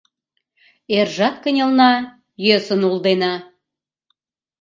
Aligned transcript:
Эржат 0.97 1.35
кынелна- 1.43 1.91
йӧсын 2.45 2.81
улдена. 2.89 3.33